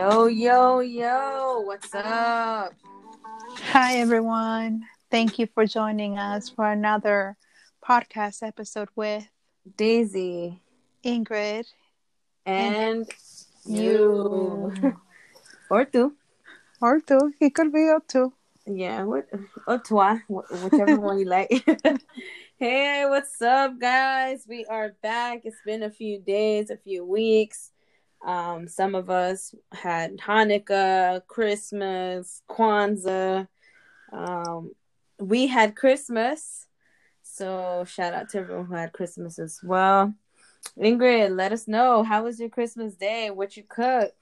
[0.00, 2.72] Yo, yo, yo, what's up?
[3.68, 4.86] Hi, everyone.
[5.10, 7.36] Thank you for joining us for another
[7.86, 9.28] podcast episode with
[9.76, 10.62] Daisy
[11.04, 11.66] Ingrid
[12.46, 13.12] and,
[13.66, 14.72] you.
[15.68, 16.14] or two.
[16.80, 17.34] Or two.
[17.38, 18.32] It could be or two.
[18.64, 19.28] Yeah, what,
[19.66, 21.62] or toi, whichever one you like.
[22.58, 24.46] hey, what's up, guys?
[24.48, 25.42] We are back.
[25.44, 27.70] It's been a few days, a few weeks.
[28.24, 33.48] Um, some of us had Hanukkah, Christmas, Kwanzaa.
[34.12, 34.72] Um,
[35.18, 36.66] we had Christmas.
[37.22, 40.14] So shout out to everyone who had Christmas as well.
[40.78, 43.30] Ingrid, let us know how was your Christmas day?
[43.30, 44.12] What you cook?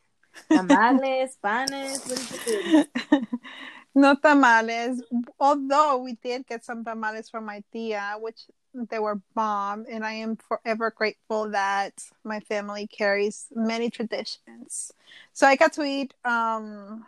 [0.50, 3.26] Tamales, panes, what did you do?
[3.94, 5.02] no tamales,
[5.40, 10.12] although we did get some tamales from my tia, which they were bomb, and I
[10.14, 14.92] am forever grateful that my family carries many traditions.
[15.33, 17.06] So I got to eat um,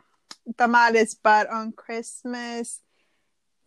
[0.56, 2.80] tamales, but on Christmas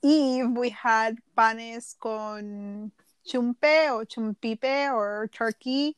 [0.02, 2.92] Eve we had panes con
[3.26, 5.96] chumpe or chumpipe or turkey.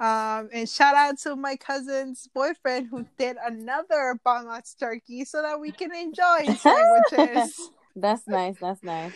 [0.00, 5.58] Um, and shout out to my cousin's boyfriend who did another bomb-ass turkey so that
[5.58, 7.70] we can enjoy sandwiches.
[7.96, 8.56] that's nice.
[8.60, 9.12] That's nice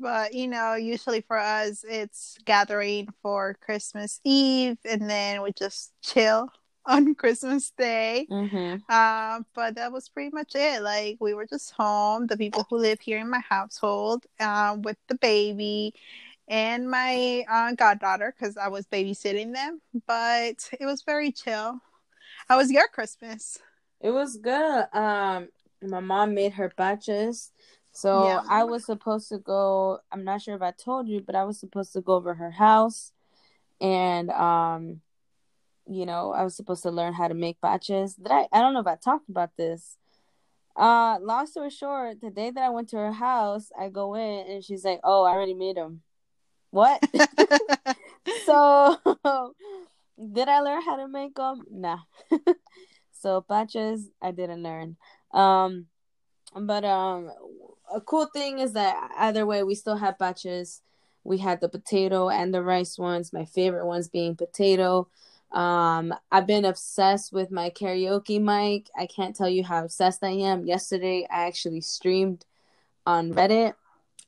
[0.00, 5.92] but you know usually for us it's gathering for christmas eve and then we just
[6.02, 6.50] chill
[6.88, 8.26] on christmas day.
[8.30, 8.90] Mm-hmm.
[8.90, 10.82] um, but that was pretty much it.
[10.82, 14.96] Like we were just home the people who live here in my household um, with
[15.08, 15.94] the baby
[16.48, 19.82] and my uh, goddaughter because i was babysitting them.
[20.06, 21.78] But it was very chill.
[22.48, 23.58] How was your christmas?
[24.00, 24.86] It was good.
[24.94, 25.48] Um
[25.82, 27.52] my mom made her paches
[27.98, 28.42] so yeah.
[28.48, 29.98] I was supposed to go.
[30.12, 32.52] I'm not sure if I told you, but I was supposed to go over her
[32.52, 33.10] house,
[33.80, 35.00] and um,
[35.90, 38.14] you know, I was supposed to learn how to make paches.
[38.14, 38.46] Did I?
[38.52, 39.96] I don't know if I talked about this.
[40.76, 44.46] Uh, long story short, the day that I went to her house, I go in
[44.46, 46.02] and she's like, "Oh, I already made them."
[46.70, 47.02] What?
[48.46, 48.96] so,
[50.32, 51.64] did I learn how to make them?
[51.68, 51.98] Nah.
[53.10, 54.96] so paches, I didn't learn.
[55.34, 55.86] Um,
[56.54, 57.32] but um,
[57.94, 60.82] a cool thing is that either way, we still have paches.
[61.24, 63.32] We had the potato and the rice ones.
[63.32, 65.08] My favorite ones being potato.
[65.52, 68.90] Um, I've been obsessed with my karaoke mic.
[68.96, 70.66] I can't tell you how obsessed I am.
[70.66, 72.44] Yesterday, I actually streamed
[73.06, 73.74] on Reddit.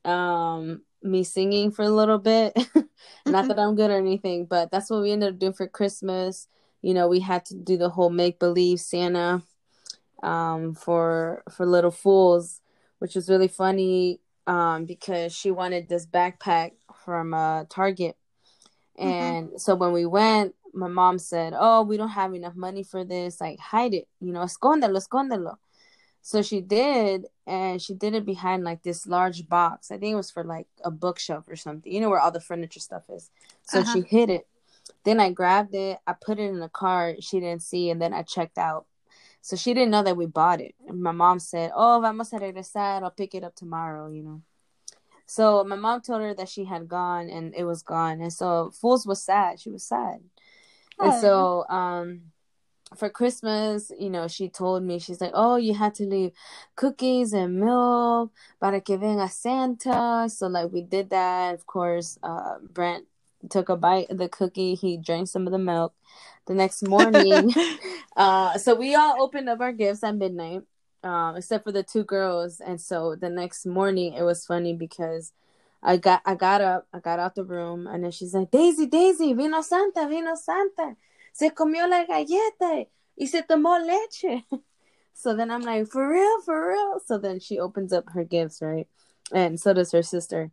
[0.04, 2.56] Um, me singing for a little bit.
[3.26, 6.48] Not that I'm good or anything, but that's what we ended up doing for Christmas.
[6.82, 9.42] You know, we had to do the whole make believe Santa
[10.22, 12.60] um, for for little fools
[13.00, 16.72] which was really funny um, because she wanted this backpack
[17.04, 18.16] from uh, Target.
[18.98, 19.08] Mm-hmm.
[19.08, 19.56] And mm-hmm.
[19.58, 23.40] so when we went, my mom said, Oh, we don't have enough money for this.
[23.40, 25.56] Like, hide it, you know, escóndelo, escóndelo.
[26.22, 29.90] So she did, and she did it behind like this large box.
[29.90, 32.40] I think it was for like a bookshelf or something, you know, where all the
[32.40, 33.30] furniture stuff is.
[33.62, 33.92] So uh-huh.
[33.92, 34.46] she hid it.
[35.04, 37.14] Then I grabbed it, I put it in the car.
[37.20, 38.86] She didn't see, and then I checked out.
[39.42, 40.74] So she didn't know that we bought it.
[40.86, 43.02] And my mom said, "Oh, vamos a regresar.
[43.02, 44.42] I'll pick it up tomorrow." You know.
[45.26, 48.72] So my mom told her that she had gone and it was gone, and so
[48.72, 49.60] Fools was sad.
[49.60, 50.20] She was sad,
[50.98, 51.04] oh.
[51.04, 52.32] and so um,
[52.96, 56.32] for Christmas, you know, she told me she's like, "Oh, you had to leave
[56.76, 61.54] cookies and milk para que venga Santa." So like we did that.
[61.54, 63.06] Of course, uh, Brent
[63.48, 64.74] took a bite of the cookie.
[64.74, 65.94] He drank some of the milk
[66.46, 67.54] the next morning.
[68.16, 70.62] uh, so we all opened up our gifts at midnight,
[71.02, 72.60] um, except for the two girls.
[72.60, 75.32] And so the next morning, it was funny because
[75.82, 78.86] I got I got up, I got out the room, and then she's like, Daisy,
[78.86, 80.96] Daisy, vino Santa, vino Santa,
[81.32, 82.86] se comió la galleta
[83.16, 84.44] y se tomó leche.
[85.12, 86.98] So then I'm like, for real, for real.
[87.04, 88.88] So then she opens up her gifts, right?
[89.34, 90.50] And so does her sister.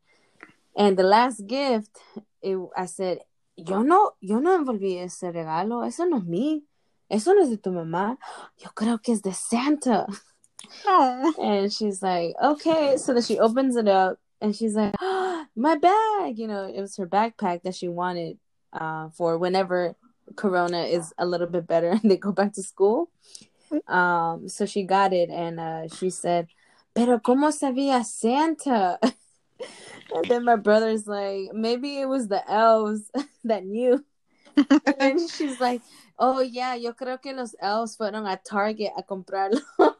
[0.78, 1.98] And the last gift,
[2.42, 3.20] it, I said,
[3.56, 6.62] yo no, yo no envolví ese regalo, eso no es mío,
[7.10, 8.18] eso no es de tu mamá,
[8.60, 10.06] yo creo que es de Santa.
[11.40, 12.98] And she's like, okay.
[12.98, 16.38] So then she opens it up and she's like, oh, my bag.
[16.38, 18.38] You know, it was her backpack that she wanted
[18.74, 19.96] uh, for whenever
[20.36, 23.10] Corona is a little bit better and they go back to school.
[23.88, 26.48] Um, so she got it and uh, she said,
[26.94, 29.00] pero cómo sabía Santa?
[30.14, 33.12] And then my brother's like, maybe it was the elves
[33.44, 34.04] that knew.
[35.00, 35.82] and she's like,
[36.18, 39.62] oh yeah, yo creo que los elves fueron a Target a comprarlo.
[39.78, 39.94] so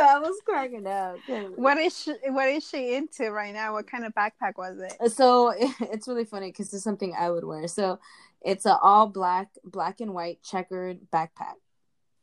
[0.00, 1.16] I was cracking up.
[1.56, 3.74] What is she, what is she into right now?
[3.74, 5.12] What kind of backpack was it?
[5.12, 7.68] So it's really funny because it's something I would wear.
[7.68, 8.00] So
[8.40, 11.61] it's an all black, black and white checkered backpack.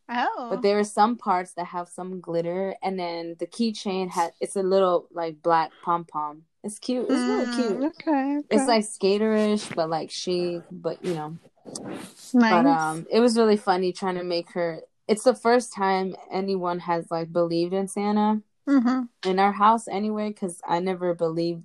[0.09, 0.47] Oh.
[0.49, 4.55] But there are some parts that have some glitter, and then the keychain has it's
[4.55, 6.43] a little like black pom pom.
[6.63, 7.05] It's cute.
[7.09, 7.83] It's really mm, cute.
[7.83, 10.63] Okay, okay, It's like skaterish, but like chic.
[10.71, 11.37] But you know.
[11.65, 12.33] Nice.
[12.33, 14.81] But um, it was really funny trying to make her.
[15.07, 19.29] It's the first time anyone has like believed in Santa mm-hmm.
[19.29, 20.29] in our house anyway.
[20.29, 21.63] Because I never believed.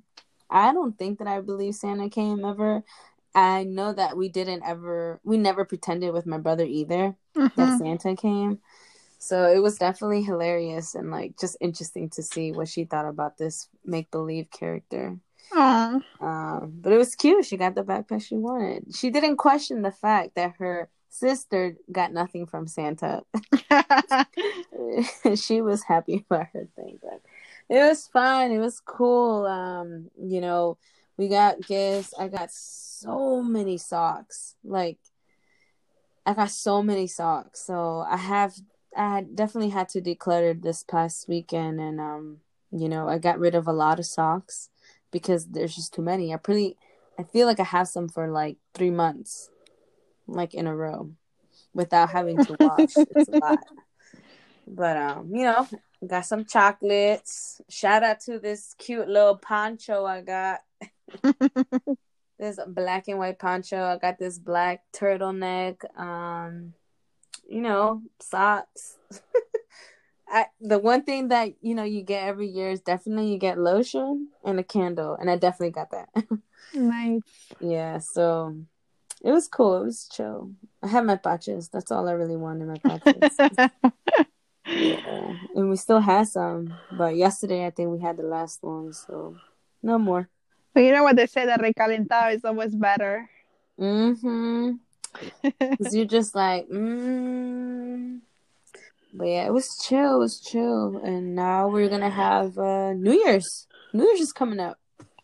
[0.50, 2.84] I don't think that I believe Santa came ever.
[3.34, 5.20] I know that we didn't ever.
[5.24, 7.60] We never pretended with my brother either mm-hmm.
[7.60, 8.60] that Santa came.
[9.18, 13.38] So it was definitely hilarious and like just interesting to see what she thought about
[13.38, 15.16] this make believe character.
[15.52, 16.02] Aww.
[16.20, 17.44] Um, but it was cute.
[17.44, 18.94] She got the backpack she wanted.
[18.94, 23.22] She didn't question the fact that her sister got nothing from Santa.
[25.36, 27.22] she was happy about her thing, but
[27.68, 28.50] it was fun.
[28.52, 29.46] It was cool.
[29.46, 30.76] Um, you know,
[31.16, 32.14] we got gifts.
[32.18, 34.56] I got so many socks.
[34.64, 34.98] Like
[36.26, 37.64] I got so many socks.
[37.64, 38.54] So I have
[38.96, 42.38] I definitely had to declutter this past weekend and um,
[42.70, 44.70] you know, I got rid of a lot of socks
[45.10, 46.32] because there's just too many.
[46.32, 46.76] I pretty
[47.18, 49.50] I feel like I have some for like 3 months
[50.26, 51.10] like in a row
[51.74, 52.94] without having to wash.
[52.96, 53.58] it's a lot.
[54.66, 55.68] But um, you know,
[56.06, 57.60] got some chocolates.
[57.68, 60.60] Shout out to this cute little poncho I got.
[62.38, 63.82] this black and white poncho.
[63.82, 65.84] I got this black turtleneck.
[65.98, 66.74] Um,
[67.48, 68.98] you know, socks.
[70.28, 73.58] I, the one thing that you know you get every year is definitely you get
[73.58, 76.08] lotion and a candle, and I definitely got that.
[76.74, 77.20] nice.
[77.60, 78.56] Yeah, so
[79.22, 79.82] it was cool.
[79.82, 80.50] It was chill.
[80.82, 81.68] I had my paches.
[81.68, 82.66] That's all I really wanted.
[82.66, 83.36] My paches.
[84.66, 88.92] yeah, and we still had some, but yesterday I think we had the last one,
[88.92, 89.36] so
[89.82, 90.28] no more.
[90.74, 93.30] But you know what they say that recalentado is always better.
[93.78, 94.72] Mm-hmm.
[95.82, 98.20] Cause you're just like, mm.
[99.12, 100.16] But yeah, it was chill.
[100.16, 103.68] It was chill, and now we're gonna have uh, New Year's.
[103.92, 104.78] New Year's is coming up.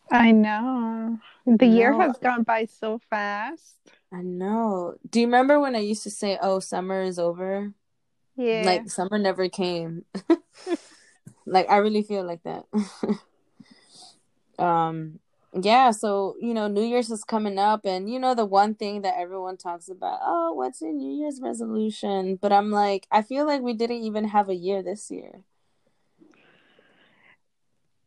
[0.09, 1.19] I know.
[1.45, 3.75] The year has gone by so fast.
[4.13, 4.95] I know.
[5.09, 7.73] Do you remember when I used to say, "Oh, summer is over"?
[8.37, 8.63] Yeah.
[8.65, 10.05] Like summer never came.
[11.45, 12.65] like I really feel like that.
[14.57, 15.19] um
[15.53, 19.01] yeah, so you know, New Year's is coming up, and you know, the one thing
[19.01, 22.37] that everyone talks about, oh, what's your New Year's resolution?
[22.37, 25.41] But I'm like, I feel like we didn't even have a year this year.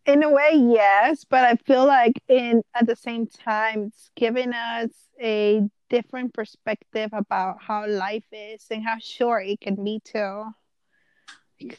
[0.07, 4.53] In a way, yes, but I feel like in at the same time, it's giving
[4.53, 10.45] us a different perspective about how life is and how short it can be too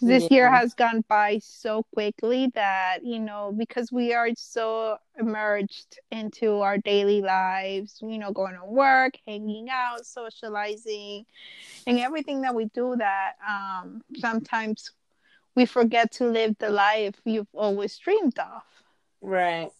[0.02, 0.28] this yeah.
[0.32, 6.62] year has gone by so quickly that you know because we are so immersed into
[6.62, 11.26] our daily lives you know going to work hanging out socializing
[11.88, 14.92] and everything that we do that um sometimes
[15.56, 18.62] we forget to live the life you've always dreamed of.
[19.22, 19.72] Right.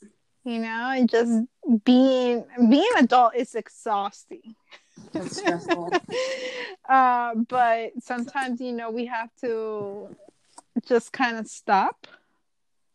[0.44, 1.44] You know and just
[1.84, 4.56] being being adult is exhausting
[5.12, 5.92] that's stressful.
[6.90, 10.16] uh, but sometimes, you know, we have to
[10.88, 12.08] just kind of stop,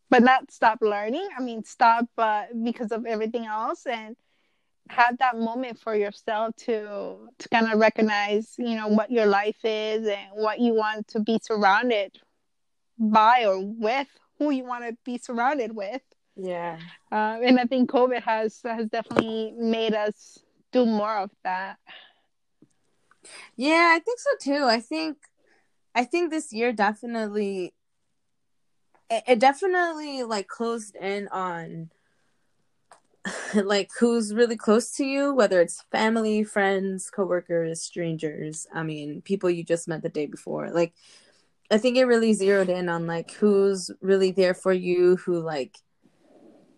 [0.09, 1.27] but not stop learning.
[1.37, 4.15] I mean, stop uh, because of everything else and
[4.89, 9.63] have that moment for yourself to to kind of recognize, you know, what your life
[9.63, 12.17] is and what you want to be surrounded
[12.99, 16.01] by or with, who you want to be surrounded with.
[16.35, 16.77] Yeah.
[17.11, 20.39] Uh, and I think COVID has has definitely made us
[20.71, 21.77] do more of that.
[23.55, 24.65] Yeah, I think so too.
[24.65, 25.17] I think
[25.93, 27.73] I think this year definitely
[29.09, 31.91] it, it definitely like closed in on
[33.53, 38.65] like who's really close to you, whether it's family, friends, coworkers, strangers.
[38.73, 40.71] I mean, people you just met the day before.
[40.71, 40.93] Like
[41.69, 45.77] I think it really zeroed in on like who's really there for you, who like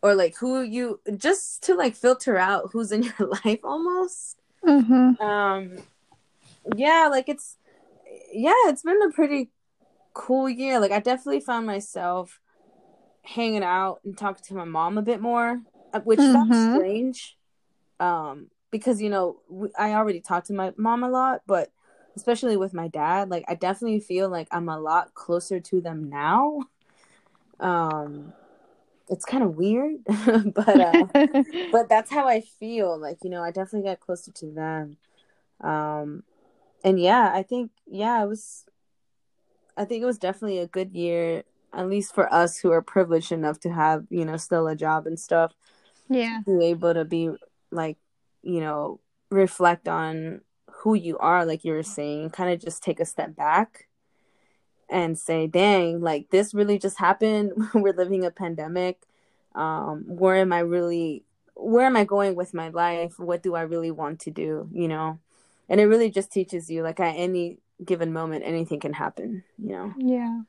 [0.03, 4.37] or like who you just to like filter out who's in your life almost.
[4.63, 5.21] Mm-hmm.
[5.23, 5.77] Um
[6.75, 7.57] yeah, like it's
[8.31, 9.49] yeah, it's been a pretty
[10.13, 10.79] cool year.
[10.79, 12.39] Like I definitely found myself
[13.23, 15.61] hanging out and talking to my mom a bit more,
[15.93, 16.51] uh, which mm-hmm.
[16.51, 17.37] felt strange.
[17.99, 19.37] Um, because you know
[19.79, 21.71] I already talked to my mom a lot, but
[22.17, 26.09] especially with my dad, like I definitely feel like I'm a lot closer to them
[26.09, 26.59] now.
[27.59, 28.33] Um,
[29.13, 31.05] it's kind of weird, but uh,
[31.71, 32.97] but that's how I feel.
[32.99, 34.97] Like you know, I definitely got closer to them.
[35.61, 36.23] Um,
[36.83, 38.65] and yeah, I think yeah, it was.
[39.77, 41.43] I think it was definitely a good year,
[41.73, 45.07] at least for us who are privileged enough to have, you know, still a job
[45.07, 45.53] and stuff.
[46.09, 46.41] Yeah.
[46.45, 47.31] Be able to be
[47.71, 47.97] like,
[48.43, 48.99] you know,
[49.31, 53.35] reflect on who you are, like you were saying, kind of just take a step
[53.35, 53.87] back
[54.89, 57.51] and say, dang, like this really just happened.
[57.73, 59.01] we're living a pandemic.
[59.55, 61.23] Um, where am I really
[61.55, 63.19] where am I going with my life?
[63.19, 64.69] What do I really want to do?
[64.71, 65.19] You know?
[65.69, 69.69] And it really just teaches you like at any given moment anything can happen, you
[69.69, 69.93] know.
[69.97, 70.41] Yeah.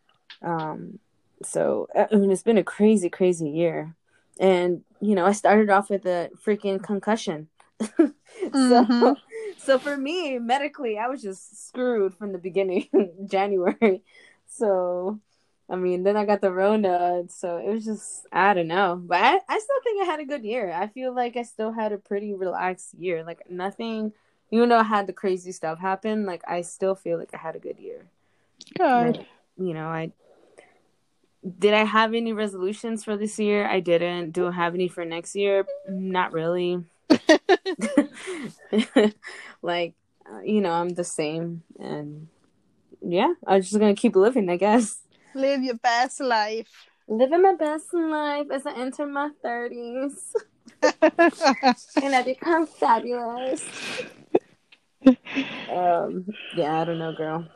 [0.42, 0.98] Um
[1.42, 3.94] so I mean it's been a crazy crazy year.
[4.40, 7.48] And you know, I started off with a freaking concussion.
[7.80, 8.14] so
[8.50, 9.12] mm-hmm.
[9.58, 12.88] So for me, medically, I was just screwed from the beginning
[13.26, 14.02] January.
[14.46, 15.20] So
[15.68, 19.18] I mean, then I got the Rona, so it was just I don't know, but
[19.20, 20.70] I, I still think I had a good year.
[20.72, 23.24] I feel like I still had a pretty relaxed year.
[23.24, 24.12] Like nothing,
[24.50, 27.56] even though I had the crazy stuff happen, like I still feel like I had
[27.56, 28.04] a good year.
[28.76, 29.24] Good.
[29.56, 30.12] You know, I
[31.58, 33.66] did I have any resolutions for this year?
[33.66, 34.32] I didn't.
[34.32, 35.66] Do I have any for next year?
[35.88, 36.84] Not really.
[39.62, 39.94] like,
[40.44, 42.28] you know, I'm the same, and
[43.00, 45.00] yeah, I'm just gonna keep living, I guess.
[45.34, 46.68] Live your best life.
[47.08, 50.34] Living my best life as I enter my 30s.
[52.02, 53.62] and I become fabulous.
[55.06, 56.26] um,
[56.56, 57.46] yeah, I don't know, girl.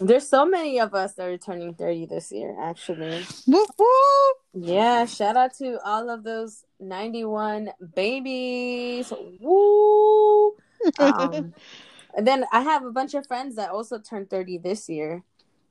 [0.00, 3.24] There's so many of us that are turning 30 this year, actually.
[3.46, 4.34] Woo-hoo!
[4.52, 9.12] Yeah, shout out to all of those 91 babies.
[9.40, 10.54] Woo!
[10.98, 11.54] Um,
[12.16, 15.24] and then I have a bunch of friends that also turned 30 this year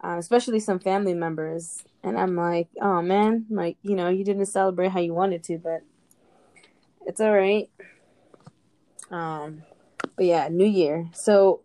[0.05, 1.84] uh, especially some family members.
[2.03, 5.58] And I'm like, oh man, like, you know, you didn't celebrate how you wanted to,
[5.58, 5.82] but
[7.05, 7.70] it's all right.
[9.10, 9.63] Um,
[10.15, 11.10] but yeah, New Year.
[11.13, 11.62] So,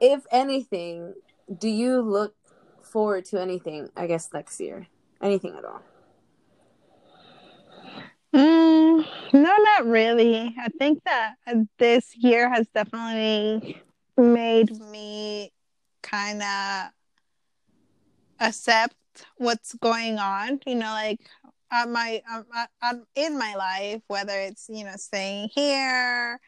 [0.00, 1.14] if anything,
[1.58, 2.34] do you look
[2.82, 4.86] forward to anything, I guess, next year?
[5.22, 5.82] Anything at all?
[8.34, 10.54] Mm, no, not really.
[10.58, 11.34] I think that
[11.78, 13.82] this year has definitely
[14.16, 15.52] made me
[16.02, 16.90] kind of
[18.40, 18.94] accept
[19.36, 21.20] what's going on you know like
[21.72, 22.22] at my
[22.82, 26.40] um, in my life whether it's you know staying here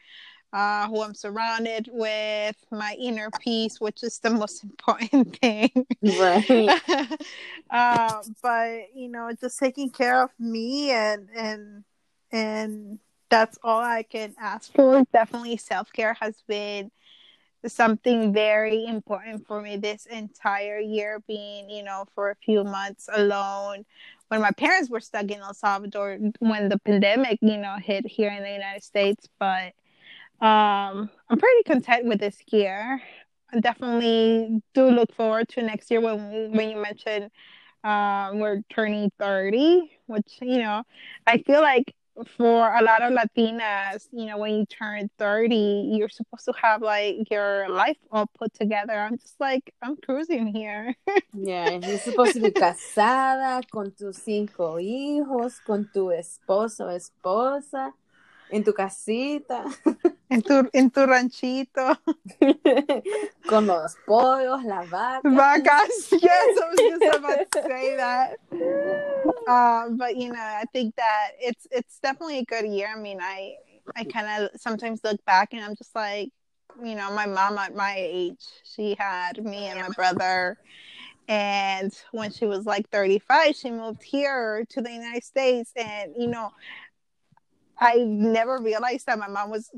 [0.53, 5.71] uh, who i'm surrounded with my inner peace which is the most important thing.
[6.01, 6.79] Right.
[7.69, 11.83] Uh, but you know just taking care of me and and
[12.31, 15.03] and that's all i can ask for.
[15.11, 16.91] Definitely self-care has been
[17.65, 23.09] something very important for me this entire year being you know for a few months
[23.11, 23.85] alone.
[24.27, 28.29] When my parents were stuck in el salvador when the pandemic you know hit here
[28.31, 29.73] in the united states but
[30.43, 33.01] um i'm pretty content with this year
[33.53, 37.31] i definitely do look forward to next year when when you mentioned
[37.85, 40.83] um we're turning 30 which you know
[41.25, 41.93] i feel like
[42.37, 46.81] for a lot of Latinas, you know, when you turn 30, you're supposed to have
[46.81, 48.93] like your life all put together.
[48.93, 50.95] I'm just like, I'm cruising here.
[51.33, 57.91] yeah, you're supposed to be casada con tus cinco hijos, con tu esposo, esposa,
[58.53, 59.65] en tu casita.
[60.29, 61.95] En tu, en tu ranchito.
[63.47, 65.21] Con los pollos, las vacas.
[65.31, 68.37] Vacas, yes, I was just about to say that.
[69.47, 72.87] Um, but you know, I think that it's it's definitely a good year.
[72.91, 73.57] I mean, I
[73.95, 76.31] I kind of sometimes look back and I'm just like,
[76.83, 80.57] you know, my mom at my age, she had me and my brother.
[81.27, 85.71] And when she was like 35, she moved here to the United States.
[85.75, 86.51] And, you know,
[87.79, 89.71] I never realized that my mom was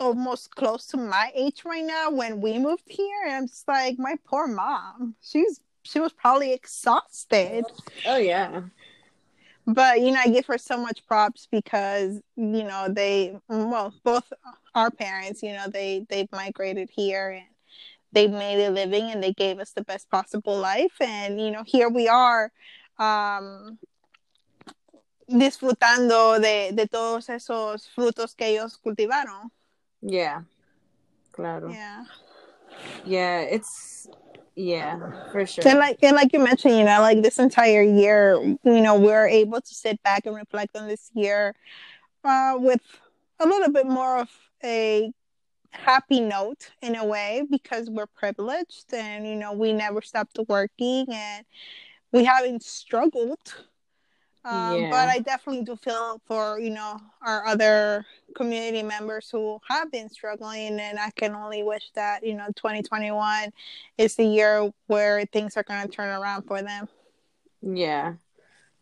[0.00, 3.22] almost close to my age right now when we moved here.
[3.26, 5.14] And I'm just like, my poor mom.
[5.20, 7.64] She's she was probably exhausted.
[8.06, 8.62] Oh yeah
[9.66, 14.32] but you know i give her so much props because you know they well both
[14.74, 17.46] our parents you know they they've migrated here and
[18.12, 21.62] they've made a living and they gave us the best possible life and you know
[21.66, 22.50] here we are
[22.98, 23.78] um
[25.26, 29.50] disfrutando de, de todos esos frutos que ellos cultivaron.
[30.00, 30.44] Yeah
[31.34, 31.70] claro.
[31.70, 32.04] Yeah.
[33.04, 34.08] Yeah it's
[34.56, 34.98] yeah,
[35.32, 35.66] for sure.
[35.66, 39.26] And like and like you mentioned, you know, like this entire year, you know, we're
[39.26, 41.54] able to sit back and reflect on this year
[42.22, 42.80] uh, with
[43.40, 44.30] a little bit more of
[44.62, 45.10] a
[45.72, 51.04] happy note in a way because we're privileged and you know we never stopped working
[51.10, 51.44] and
[52.12, 53.40] we haven't struggled
[54.44, 54.90] Um, yeah.
[54.90, 60.10] But I definitely do feel for you know our other community members who have been
[60.10, 63.52] struggling, and I can only wish that you know 2021
[63.96, 66.88] is the year where things are going to turn around for them.
[67.62, 68.14] Yeah,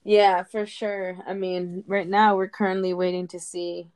[0.02, 1.18] yeah, for sure.
[1.26, 3.88] I mean, right now we're currently waiting to see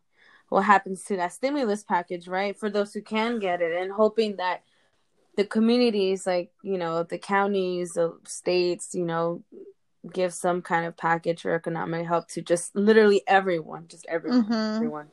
[0.49, 2.57] what happens to that stimulus package, right?
[2.57, 4.63] For those who can get it, and hoping that
[5.37, 9.43] the communities, like you know, the counties, the states, you know,
[10.13, 14.77] give some kind of package or economic help to just literally everyone, just everyone, mm-hmm.
[14.77, 15.09] everyone.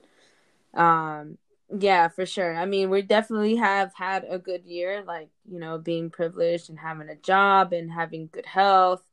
[0.74, 1.38] Um,
[1.76, 2.56] yeah, for sure.
[2.56, 6.80] I mean, we definitely have had a good year, like you know, being privileged and
[6.80, 9.04] having a job and having good health,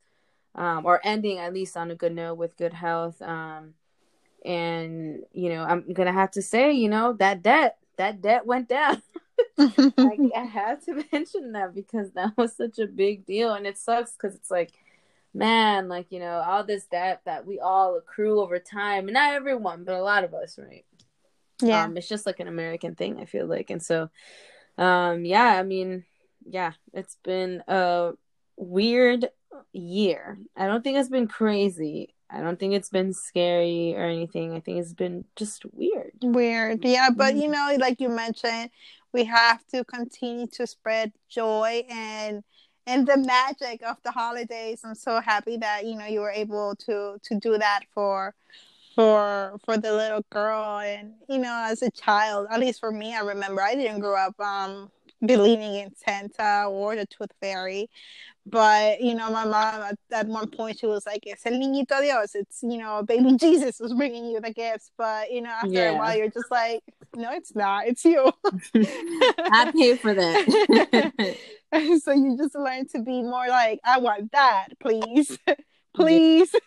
[0.55, 3.21] um, or ending at least on a good note with good health.
[3.21, 3.73] Um,
[4.45, 8.69] and you know, I'm gonna have to say, you know, that debt, that debt went
[8.69, 9.01] down.
[9.57, 13.77] I, I had to mention that because that was such a big deal, and it
[13.77, 14.73] sucks because it's like
[15.33, 19.33] man, like, you know, all this debt that we all accrue over time, and not
[19.33, 20.85] everyone, but a lot of us, right?
[21.61, 21.83] Yeah.
[21.83, 23.69] Um, it's just like an American thing, I feel like.
[23.69, 24.09] And so,
[24.77, 26.05] um, yeah, I mean,
[26.45, 28.13] yeah, it's been a
[28.57, 29.29] weird
[29.73, 30.37] year.
[30.55, 32.15] I don't think it's been crazy.
[32.29, 34.53] I don't think it's been scary or anything.
[34.53, 36.13] I think it's been just weird.
[36.21, 36.83] Weird.
[36.85, 37.51] Yeah, but you mm-hmm.
[37.51, 38.69] know, like you mentioned,
[39.13, 42.43] we have to continue to spread joy and
[42.87, 44.81] and the magic of the holidays.
[44.83, 48.33] I'm so happy that you know you were able to to do that for
[48.95, 53.15] for for the little girl and you know as a child at least for me
[53.15, 54.91] i remember i didn't grow up um
[55.25, 57.89] believing in santa or the tooth fairy.
[58.43, 62.01] But you know my mom at, at one point she was like it's el niñito
[62.01, 62.33] dios.
[62.35, 64.91] It's you know baby jesus was bringing you the gifts.
[64.97, 65.91] But you know after yeah.
[65.91, 66.81] a while you're just like
[67.15, 67.87] no it's not.
[67.87, 68.31] It's you.
[68.75, 71.35] I pay for that.
[72.03, 75.37] So you just learn to be more like i want that please
[75.93, 76.53] please.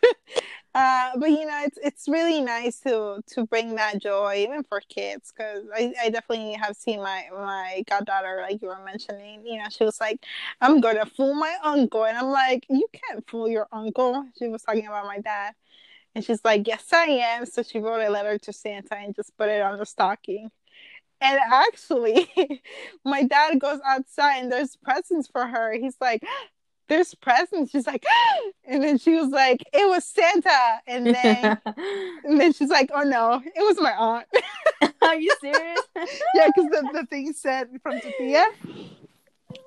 [0.75, 4.81] Uh, but you know it's it's really nice to to bring that joy even for
[4.89, 9.59] kids because I, I definitely have seen my my goddaughter like you were mentioning you
[9.59, 10.25] know she was like
[10.61, 14.63] i'm gonna fool my uncle and i'm like you can't fool your uncle she was
[14.63, 15.53] talking about my dad
[16.17, 19.37] and she's like yes i am so she wrote a letter to santa and just
[19.39, 20.51] put it on the stocking
[21.21, 22.29] and actually
[23.05, 26.23] my dad goes outside and there's presents for her he's like
[26.89, 27.71] there's presents.
[27.71, 28.05] She's like,
[28.67, 30.81] and then she was like, it was Santa.
[30.87, 31.59] And then,
[32.25, 34.27] and then she's like, oh no, it was my aunt.
[35.03, 35.81] Are you serious?
[36.35, 38.45] yeah, because the, the thing said from Sophia.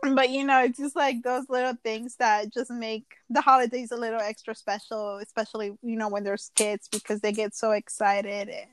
[0.03, 3.97] But you know, it's just like those little things that just make the holidays a
[3.97, 8.67] little extra special, especially you know when there's kids because they get so excited and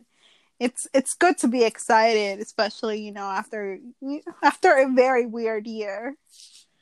[0.61, 3.79] it's it's good to be excited, especially you know after
[4.43, 6.17] after a very weird year.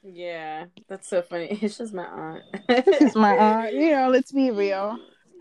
[0.03, 1.59] Yeah, that's so funny.
[1.63, 2.43] It's just my aunt.
[2.69, 3.75] it's my aunt.
[3.75, 4.99] You know, let's be real.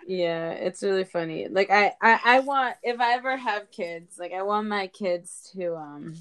[0.07, 1.47] Yeah, it's really funny.
[1.47, 5.51] Like I, I, I want if I ever have kids, like I want my kids
[5.55, 6.15] to um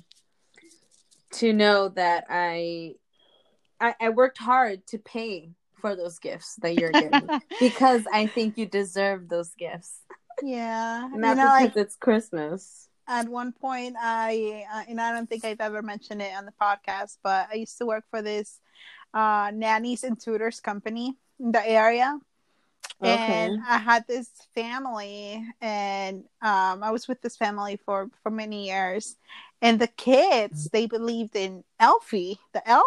[1.33, 2.95] to know that I
[3.81, 5.51] I, I worked hard to pay
[5.81, 7.29] for those gifts that you're giving
[7.61, 10.01] because I think you deserve those gifts.
[10.43, 15.13] Yeah, not you know, because like, it's Christmas at one point i uh, and i
[15.13, 18.23] don't think i've ever mentioned it on the podcast but i used to work for
[18.23, 18.61] this
[19.13, 22.17] uh, nannies and tutors company in the area
[23.03, 23.11] okay.
[23.11, 28.69] and i had this family and um, i was with this family for for many
[28.69, 29.17] years
[29.61, 32.85] and the kids they believed in elfie the elf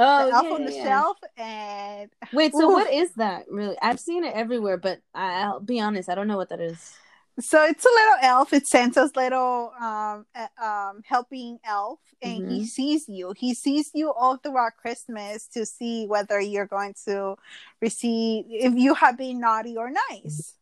[0.00, 0.84] Oh, the elf yeah, on the yeah.
[0.84, 2.72] shelf and wait so Ooh.
[2.72, 6.36] what is that really i've seen it everywhere but i'll be honest i don't know
[6.36, 6.94] what that is
[7.40, 8.52] so it's a little elf.
[8.52, 10.26] It's Santa's little um,
[10.60, 12.50] um, helping elf, and mm-hmm.
[12.50, 13.32] he sees you.
[13.36, 17.36] He sees you all throughout Christmas to see whether you're going to
[17.80, 20.54] receive if you have been naughty or nice.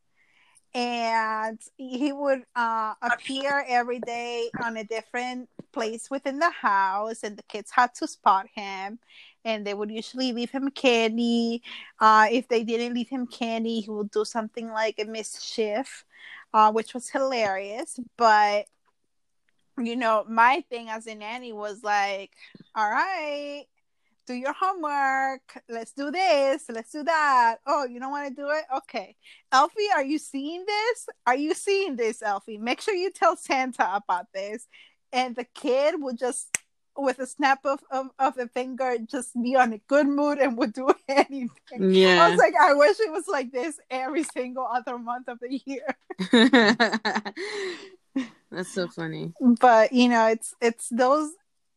[0.74, 7.38] And he would uh, appear every day on a different place within the house, and
[7.38, 8.98] the kids had to spot him.
[9.46, 11.62] And they would usually leave him candy.
[12.00, 16.04] Uh, if they didn't leave him candy, he would do something like a mischief
[16.56, 18.00] uh, which was hilarious.
[18.16, 18.64] But
[19.78, 22.30] you know, my thing as a nanny was like,
[22.74, 23.66] all right,
[24.26, 25.62] do your homework.
[25.68, 26.64] Let's do this.
[26.70, 27.56] Let's do that.
[27.66, 28.64] Oh, you don't want to do it?
[28.74, 29.16] Okay.
[29.52, 31.06] Elfie, are you seeing this?
[31.26, 32.56] Are you seeing this, Elfie?
[32.56, 34.66] Make sure you tell Santa about this.
[35.12, 36.55] And the kid would just
[36.96, 40.56] with a snap of, of, of a finger just be on a good mood and
[40.56, 41.50] would do anything.
[41.78, 42.24] Yeah.
[42.24, 45.60] I was like, I wish it was like this every single other month of the
[45.64, 45.96] year.
[48.50, 49.32] That's so funny.
[49.40, 51.30] But you know, it's it's those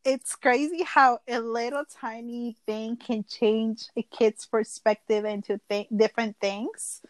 [0.06, 6.38] it's crazy how a little tiny thing can change a kid's perspective into th- different
[6.40, 7.02] things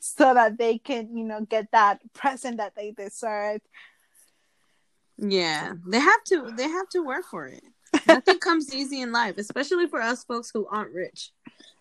[0.00, 3.60] so that they can, you know, get that present that they deserve.
[5.18, 6.52] Yeah, they have to.
[6.56, 7.64] They have to work for it.
[8.06, 11.32] Nothing comes easy in life, especially for us folks who aren't rich.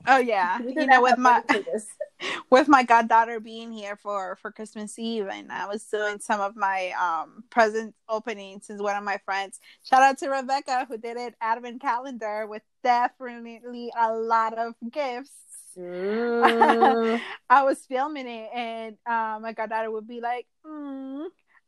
[0.08, 1.44] Oh yeah, you know, with my
[2.50, 6.56] with my goddaughter being here for for Christmas Eve, and I was doing some of
[6.56, 9.60] my um present openings as one of my friends.
[9.84, 15.32] Shout out to Rebecca who did it advent calendar with definitely a lot of gifts.
[15.78, 21.26] I was filming it, and um, my goddaughter would be like, mm,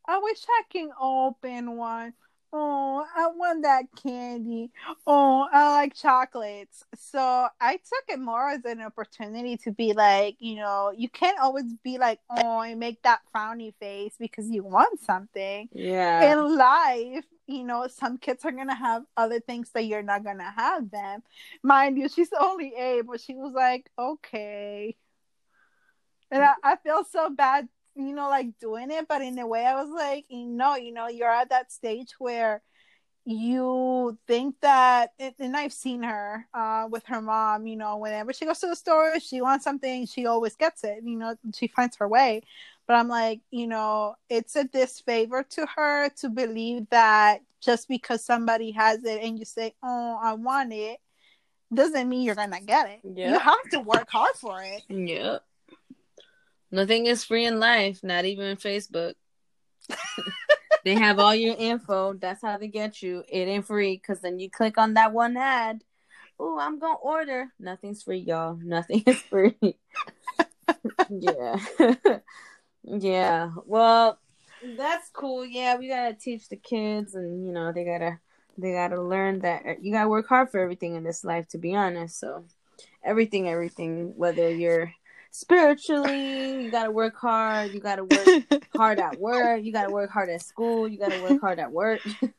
[0.10, 2.14] "I wish I can open one."
[2.52, 4.72] Oh, I want that candy.
[5.06, 6.84] Oh, I like chocolates.
[6.96, 11.40] So I took it more as an opportunity to be like, you know, you can't
[11.40, 15.70] always be like, oh, and make that frowny face because you want something.
[15.72, 16.34] Yeah.
[16.34, 20.52] In life, you know, some kids are gonna have other things that you're not gonna
[20.52, 21.22] have them.
[21.62, 24.96] Mind you, she's only eight, but she was like, okay.
[26.32, 29.66] And I, I feel so bad you know, like doing it, but in a way,
[29.66, 32.62] I was like, you no, you know, you're at that stage where
[33.26, 38.46] you think that, and I've seen her uh, with her mom, you know, whenever she
[38.46, 41.98] goes to the store, she wants something, she always gets it, you know, she finds
[41.98, 42.42] her way.
[42.88, 48.24] But I'm like, you know, it's a disfavor to her to believe that just because
[48.24, 51.00] somebody has it and you say, oh, I want it,
[51.72, 53.00] doesn't mean you're gonna get it.
[53.04, 53.32] Yep.
[53.32, 54.82] You have to work hard for it.
[54.90, 55.44] Yep.
[56.72, 59.16] Nothing is free in life, not even Facebook.
[60.86, 62.14] they have all your info.
[62.14, 63.24] That's how they get you.
[63.28, 65.84] It ain't free because then you click on that one ad.
[66.40, 67.48] Oh, I'm gonna order.
[67.60, 68.58] Nothing's free, y'all.
[68.64, 69.58] Nothing is free.
[71.10, 71.58] yeah.
[72.84, 73.52] yeah.
[73.66, 74.20] Well,
[74.78, 75.46] that's cool.
[75.46, 78.20] Yeah, we gotta teach the kids, and you know they gotta
[78.58, 81.48] they gotta learn that you gotta work hard for everything in this life.
[81.50, 82.46] To be honest, so
[83.04, 84.94] everything, everything, whether you're
[85.32, 87.74] spiritually you got to work hard.
[87.74, 89.64] You got to work hard at work.
[89.64, 90.88] You got to work hard at school.
[90.88, 92.02] You got to work hard at work.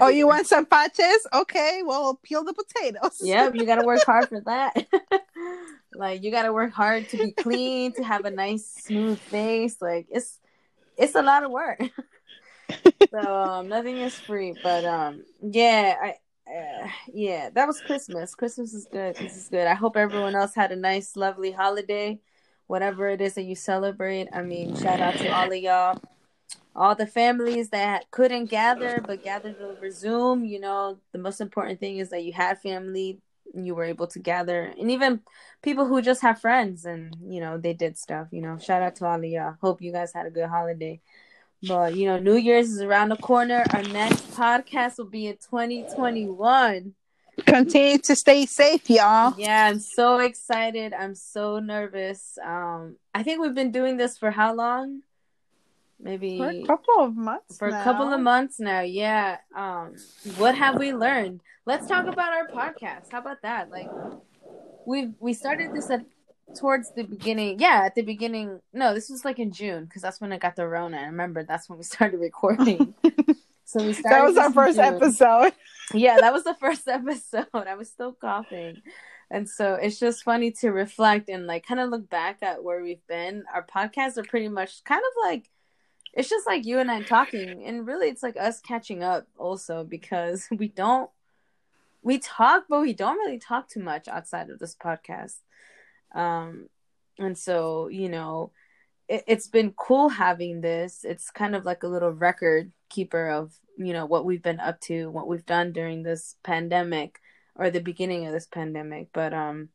[0.00, 3.20] Oh you want some paches okay well peel the potatoes.
[3.22, 4.86] Yep you got to work hard for that.
[5.92, 9.80] Like you got to work hard to be clean to have a nice smooth face.
[9.80, 10.38] Like it's
[10.96, 11.80] it's a lot of work.
[13.10, 16.14] So um nothing is free but um yeah i
[17.12, 18.34] yeah, that was Christmas.
[18.34, 19.16] Christmas is good.
[19.16, 19.66] This is good.
[19.66, 22.18] I hope everyone else had a nice, lovely holiday,
[22.66, 24.28] whatever it is that you celebrate.
[24.32, 26.00] I mean, shout out to all of y'all,
[26.74, 30.44] all the families that couldn't gather but gathered over Zoom.
[30.44, 33.20] You know, the most important thing is that you had family,
[33.54, 35.20] you were able to gather, and even
[35.62, 38.28] people who just have friends and you know they did stuff.
[38.30, 39.56] You know, shout out to all of y'all.
[39.60, 41.00] Hope you guys had a good holiday.
[41.62, 43.64] But you know, New Year's is around the corner.
[43.72, 46.94] Our next podcast will be in 2021.
[47.46, 49.34] Continue to stay safe, y'all.
[49.36, 50.92] Yeah, I'm so excited.
[50.92, 52.38] I'm so nervous.
[52.44, 55.02] Um, I think we've been doing this for how long?
[55.98, 57.58] Maybe for a couple of months.
[57.58, 57.80] For now.
[57.80, 59.38] a couple of months now, yeah.
[59.54, 59.96] Um,
[60.38, 61.40] what have we learned?
[61.66, 63.12] Let's talk about our podcast.
[63.12, 63.70] How about that?
[63.70, 63.90] Like,
[64.86, 66.04] we've we started this at
[66.56, 70.20] towards the beginning yeah at the beginning no this was like in june because that's
[70.20, 72.94] when i got the rona i remember that's when we started recording.
[73.70, 75.52] So we started that was our first episode.
[75.94, 77.46] Yeah that was the first episode.
[77.54, 78.82] I was still coughing.
[79.30, 82.82] And so it's just funny to reflect and like kind of look back at where
[82.82, 83.44] we've been.
[83.54, 85.50] Our podcasts are pretty much kind of like
[86.12, 89.84] it's just like you and i talking and really it's like us catching up also
[89.84, 91.08] because we don't
[92.02, 95.36] we talk but we don't really talk too much outside of this podcast
[96.14, 96.68] um,
[97.18, 98.52] and so, you know,
[99.08, 101.04] it, it's been cool having this.
[101.04, 104.80] It's kind of like a little record keeper of, you know, what we've been up
[104.82, 107.20] to, what we've done during this pandemic
[107.54, 109.08] or the beginning of this pandemic.
[109.12, 109.68] But um,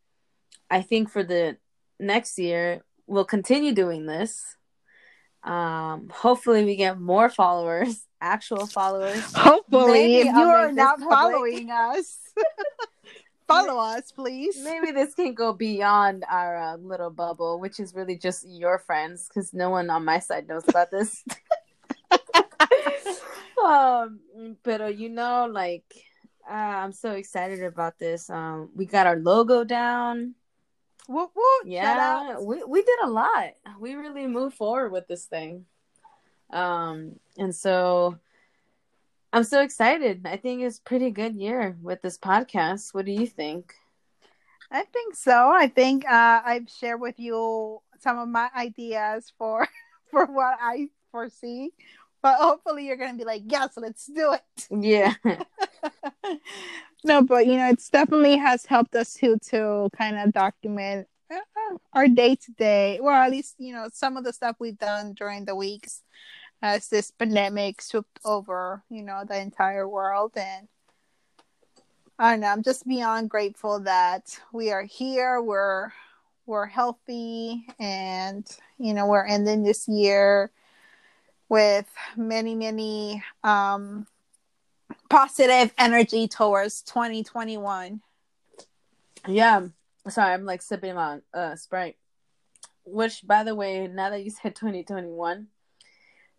[0.69, 1.58] I think for the
[2.00, 4.58] next year, we'll continue doing this.
[5.43, 9.21] Um, hopefully, we get more followers, actual followers.
[9.36, 11.10] Hopefully, Maybe if you are not public.
[11.12, 12.17] following us.
[13.47, 14.60] follow us, please.
[14.63, 19.27] Maybe this can go beyond our uh, little bubble, which is really just your friends,
[19.27, 21.23] because no one on my side knows about this.
[23.63, 24.19] um,
[24.63, 25.86] but uh, you know, like
[26.49, 28.29] uh, I'm so excited about this.
[28.29, 30.36] Um, we got our logo down.
[31.08, 33.53] Whoop, whoop, yeah, we we did a lot.
[33.79, 35.65] We really moved forward with this thing.
[36.49, 38.17] Um, and so
[39.36, 40.26] I'm so excited.
[40.26, 42.93] I think it's pretty good year with this podcast.
[42.93, 43.74] What do you think?
[44.71, 45.52] I think so.
[45.52, 49.67] I think uh, I've shared with you some of my ideas for
[50.10, 51.74] for what I foresee.
[52.21, 54.67] But hopefully you're gonna be like, yes, let's do it.
[54.71, 55.13] Yeah.
[57.04, 61.78] no, but you know, it's definitely has helped us to to kind of document uh,
[61.91, 65.13] our day to day, well, at least you know some of the stuff we've done
[65.13, 66.04] during the weeks
[66.62, 70.68] as this pandemic swept over, you know, the entire world, and
[72.18, 72.48] I don't know.
[72.48, 75.41] I'm just beyond grateful that we are here.
[75.41, 75.91] We're
[76.46, 80.52] we're healthy, and you know, we're ending this year
[81.50, 84.08] with many, many um,
[85.10, 88.02] positive energy towards 2021.
[89.28, 89.68] Yeah.
[90.08, 91.98] Sorry, I'm like sipping on uh Sprite.
[92.86, 95.48] Which by the way, now that you said 2021,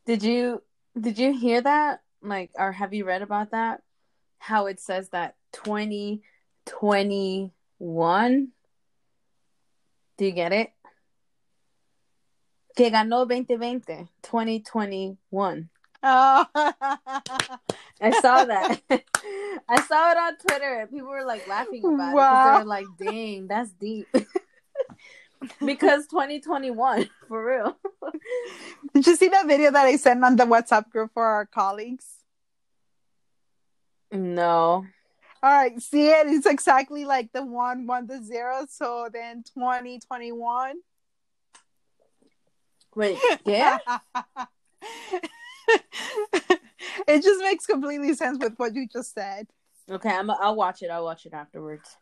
[0.07, 0.63] did you
[0.99, 2.01] did you hear that?
[2.23, 3.83] Like or have you read about that?
[4.39, 8.49] How it says that 2021
[10.17, 10.73] Do you get it?
[12.77, 15.69] Que ganó 2020, 2021.
[16.09, 16.47] Oh.
[18.01, 18.81] I saw that.
[19.69, 22.31] I saw it on Twitter and people were like laughing about wow.
[22.31, 24.07] it they were like, dang, that's deep.
[25.65, 27.77] because 2021, for real.
[28.95, 32.07] Did you see that video that I sent on the WhatsApp group for our colleagues?
[34.13, 34.87] No.
[35.43, 36.27] All right, see it?
[36.29, 38.67] It's exactly like the one, one, the zero.
[38.69, 40.77] So then 2021.
[42.95, 43.79] Wait, yeah?
[47.07, 49.47] it just makes completely sense with what you just said.
[49.91, 50.91] Okay, I'm I'll watch it.
[50.91, 51.97] I'll watch it afterwards.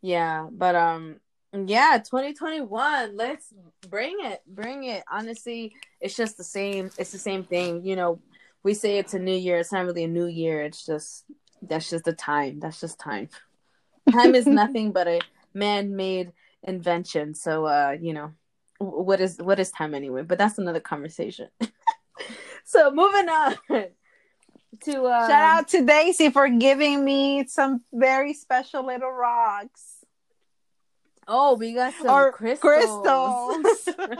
[0.00, 1.16] Yeah, but um
[1.52, 3.16] yeah, 2021.
[3.16, 3.52] Let's
[3.88, 4.42] bring it.
[4.46, 5.02] Bring it.
[5.10, 6.90] Honestly, it's just the same.
[6.98, 7.84] It's the same thing.
[7.84, 8.20] You know,
[8.62, 9.58] we say it's a new year.
[9.58, 10.62] It's not really a new year.
[10.62, 11.24] It's just
[11.62, 12.60] that's just the time.
[12.60, 13.28] That's just time.
[14.10, 15.20] Time is nothing but a
[15.54, 16.32] man-made
[16.62, 17.34] invention.
[17.34, 18.32] So uh, you know,
[18.78, 20.22] what is what is time anyway?
[20.22, 21.48] But that's another conversation.
[22.64, 23.56] so moving on
[24.80, 29.97] to uh, shout out to Daisy for giving me some very special little rocks.
[31.28, 33.04] Oh, we got some or crystals.
[33.04, 33.88] crystals.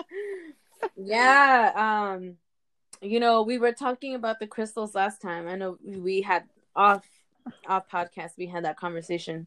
[0.97, 1.73] yeah.
[2.15, 2.37] Um,
[3.01, 5.49] you know, we were talking about the crystals last time.
[5.49, 6.45] I know we had
[6.77, 7.05] off
[7.67, 9.47] off podcast we had that conversation.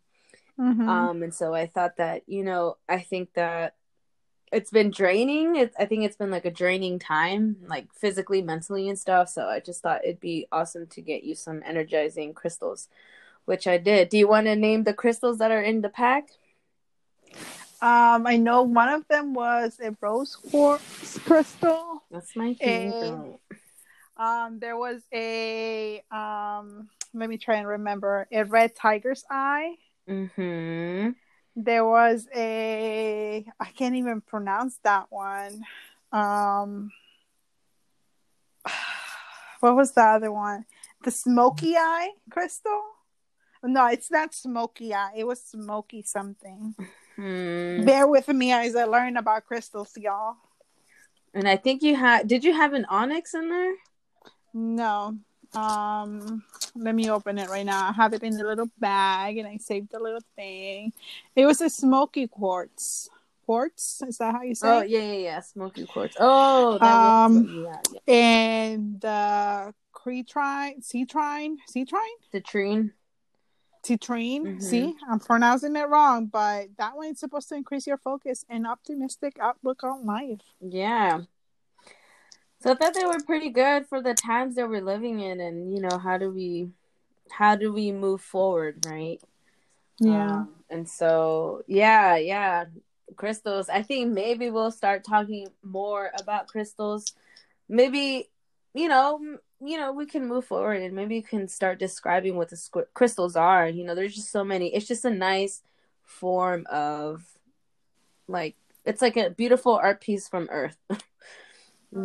[0.60, 0.89] Mm-hmm.
[0.89, 3.76] Um, and so I thought that, you know, I think that
[4.52, 5.56] it's been draining.
[5.56, 9.30] It's I think it's been like a draining time, like physically, mentally, and stuff.
[9.30, 12.89] So I just thought it'd be awesome to get you some energizing crystals,
[13.45, 14.10] which I did.
[14.10, 16.30] Do you want to name the crystals that are in the pack?
[17.82, 22.04] Um, I know one of them was a rose quartz crystal.
[22.12, 23.39] That's my favorite.
[24.17, 29.76] A, um, there was a um, let me try and remember a red tiger's eye.
[30.08, 31.12] Mm-hmm
[31.56, 35.63] there was a I can't even pronounce that one.
[36.12, 36.91] Um
[39.60, 40.65] what was the other one?
[41.04, 42.82] The smoky eye crystal?
[43.63, 45.13] No, it's not smoky eye.
[45.17, 46.76] It was smoky something.
[47.21, 47.86] Hmm.
[47.86, 50.38] Bear with me as I learn about crystals, y'all.
[51.36, 53.75] And I think you had did you have an onyx in there?
[54.55, 55.17] No.
[55.53, 56.43] Um,
[56.75, 57.89] let me open it right now.
[57.89, 60.93] I have it in the little bag, and I saved the little thing.
[61.36, 63.07] It was a smoky quartz.
[63.45, 64.67] Quartz is that how you say?
[64.67, 65.39] Oh yeah, yeah, yeah.
[65.41, 66.15] Smoky quartz.
[66.19, 68.13] Oh, um, was, yeah, yeah.
[68.15, 72.91] and uh, cretrine, citrine, citrine, citrine.
[73.84, 74.44] Citrine.
[74.44, 74.60] Mm-hmm.
[74.60, 78.67] See, I'm pronouncing it wrong, but that one is supposed to increase your focus and
[78.67, 80.41] optimistic outlook on life.
[80.60, 81.22] Yeah.
[82.62, 85.74] So I thought they were pretty good for the times that we're living in, and
[85.74, 86.70] you know how do we,
[87.32, 89.20] how do we move forward, right?
[90.00, 90.41] Yeah.
[90.41, 92.65] Um, and so yeah, yeah,
[93.15, 93.67] crystals.
[93.67, 97.13] I think maybe we'll start talking more about crystals.
[97.67, 98.30] Maybe,
[98.74, 102.50] you know, you know, we can move forward and maybe you can start describing what
[102.50, 103.67] the squ- crystals are.
[103.67, 104.74] You know, there's just so many.
[104.74, 105.62] It's just a nice
[106.04, 107.24] form of,
[108.28, 110.78] like, it's like a beautiful art piece from Earth.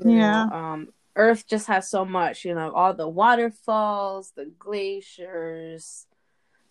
[0.04, 0.44] yeah.
[0.44, 6.06] Know, um, Earth just has so much, you know, all the waterfalls, the glaciers,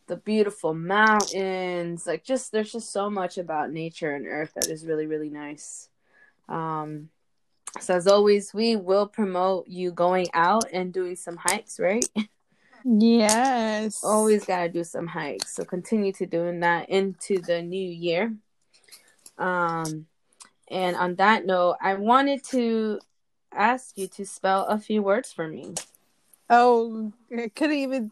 [0.06, 2.06] the beautiful mountains.
[2.06, 5.90] Like, just there's just so much about nature and Earth that is really, really nice.
[6.48, 7.10] Um,
[7.80, 12.06] so as always, we will promote you going out and doing some hikes, right?
[12.88, 14.02] Yes.
[14.04, 15.56] Always gotta do some hikes.
[15.56, 18.36] So continue to doing that into the new year.
[19.40, 20.06] Um,
[20.70, 23.00] and on that note, I wanted to
[23.52, 25.74] ask you to spell a few words for me.
[26.50, 28.12] Oh, I couldn't even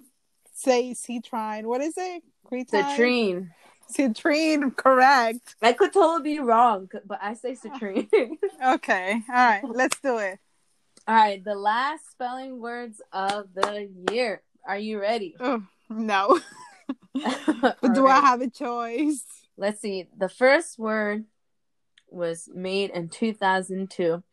[0.54, 1.65] say citrine.
[1.65, 2.23] What is it?
[2.52, 3.49] Citrine.
[3.91, 5.56] Citrine, correct.
[5.62, 8.10] I could totally be wrong, but I say citrine.
[8.65, 10.39] okay, all right, let's do it.
[11.08, 14.41] All right, the last spelling words of the year.
[14.65, 15.36] Are you ready?
[15.39, 16.39] Oh, no.
[17.62, 18.17] but do right.
[18.17, 19.26] I have a choice?
[19.58, 20.08] let's see.
[20.17, 21.26] The first word
[22.10, 24.24] was made in 2002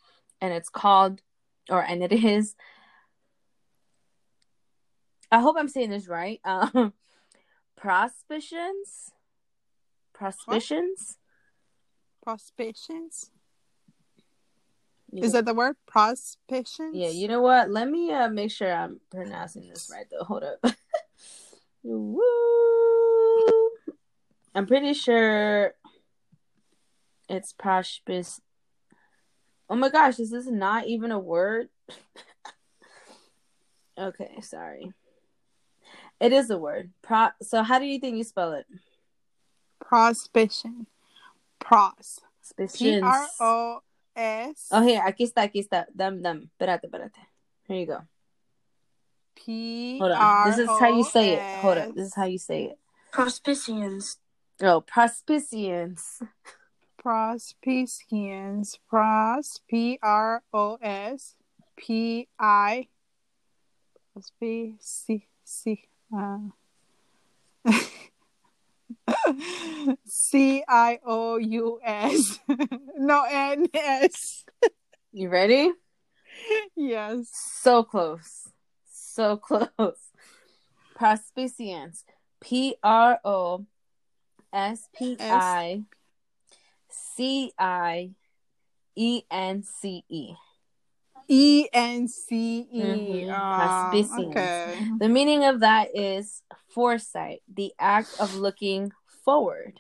[0.41, 1.21] and it's called
[1.69, 2.55] or and it is
[5.33, 6.41] I hope I'm saying this right.
[6.45, 6.93] Um
[7.77, 9.13] prospicions.
[10.21, 11.17] Prospicions.
[12.23, 13.31] Prospicions.
[15.11, 15.25] Yeah.
[15.25, 15.77] Is that the word?
[15.87, 16.95] Prospicions?
[16.95, 17.71] Yeah, you know what?
[17.71, 20.25] Let me uh, make sure I'm pronouncing this right though.
[20.25, 20.63] Hold up.
[21.83, 22.21] Woo!
[24.55, 25.73] I'm pretty sure
[27.31, 28.41] it's prospis.
[29.71, 31.71] Oh my gosh, is this not even a word?
[33.99, 34.93] okay, sorry.
[36.21, 36.91] It is a word.
[37.01, 37.29] Pro.
[37.41, 38.67] So how do you think you spell it?
[39.91, 40.87] Prospition.
[41.59, 42.21] Pros.
[42.57, 43.81] P R O
[44.15, 44.69] S.
[44.71, 45.89] Oh, here, aquí está, aquí está.
[45.93, 46.45] Dame, dame.
[46.45, 47.19] Espérate, espérate.
[47.67, 47.99] Here you go.
[49.35, 50.49] P Hold on.
[50.49, 51.43] This is how you say it.
[51.59, 51.95] Hold up.
[51.97, 52.79] This is how you say it.
[53.13, 54.19] Prospicians.
[54.63, 56.23] Oh, prospicians.
[57.05, 58.79] Prospicians.
[58.89, 59.61] Pros.
[59.69, 61.35] P R O S.
[61.77, 62.87] P I.
[64.17, 65.27] Prospici.
[66.15, 66.39] Uh,
[70.07, 72.39] C I O U S.
[72.97, 74.45] No N S.
[75.13, 75.73] You ready?
[76.77, 77.31] Yes.
[77.33, 78.49] So close.
[78.91, 80.13] So close.
[80.95, 82.05] Prospicians.
[82.41, 83.67] P R O
[84.53, 85.85] S P I
[86.89, 88.11] C I
[88.97, 90.35] E N C E.
[91.29, 92.81] E N C E.
[92.83, 93.31] Mm-hmm.
[93.31, 94.79] Ah, okay.
[94.99, 96.43] The meaning of that is
[96.75, 98.93] foresight, the act of looking
[99.25, 99.79] forward.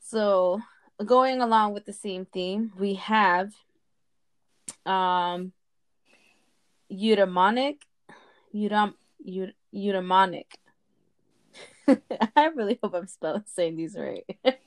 [0.00, 0.60] So,
[1.04, 3.52] going along with the same theme, we have
[4.84, 5.52] um
[6.90, 7.78] eudaimonic
[8.54, 8.94] eudaim
[9.74, 10.46] eudaimonic.
[12.36, 14.24] I really hope I'm spelling saying these right.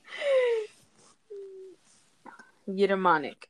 [2.68, 3.44] eudaimonic.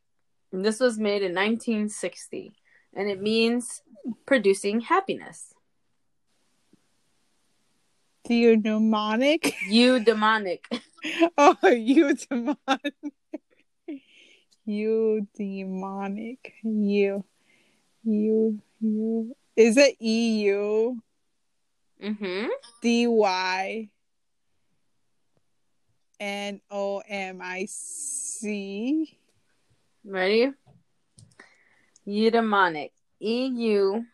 [0.53, 2.53] This was made in 1960
[2.95, 3.83] and it means
[4.27, 5.55] producing happiness.
[8.31, 9.55] Eudaimonic?
[9.69, 10.61] Eudaimonic.
[11.39, 12.57] oh, eudaimonic.
[14.65, 14.71] Eudaimonic.
[14.71, 15.27] You.
[15.37, 16.53] Demonic.
[16.63, 17.25] You.
[18.05, 19.37] You.
[19.57, 20.95] Is it EU?
[22.01, 22.47] Mm-hmm.
[22.81, 23.89] D Y
[26.21, 29.19] N O M I C.
[30.05, 30.53] Ready?
[32.07, 32.93] Eudaimonic.
[33.21, 34.05] E U.